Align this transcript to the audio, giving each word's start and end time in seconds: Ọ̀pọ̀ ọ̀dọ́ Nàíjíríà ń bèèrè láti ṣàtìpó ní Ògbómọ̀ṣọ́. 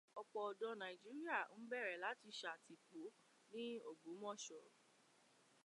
Ọ̀pọ̀ 0.21 0.41
ọ̀dọ́ 0.49 0.77
Nàíjíríà 0.81 1.39
ń 1.57 1.61
bèèrè 1.69 1.95
láti 2.03 2.29
ṣàtìpó 2.39 3.01
ní 3.53 3.63
Ògbómọ̀ṣọ́. 3.89 4.63